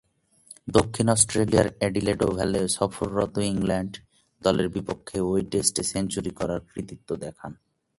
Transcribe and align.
দক্ষিণ 0.67 1.07
অস্ট্রেলিয়ার 1.09 1.67
অ্যাডিলেড 1.79 2.19
ওভালে 2.23 2.61
সফররত 2.67 3.35
ইংল্যান্ড 3.51 3.93
দলের 4.41 4.67
বিপক্ষে 4.69 5.17
ঐ 5.21 5.31
টেস্টে 5.51 5.83
সেঞ্চুরি 5.83 6.29
করার 6.29 6.59
কৃতিত্ব 6.59 7.09
দেখান। 7.15 7.51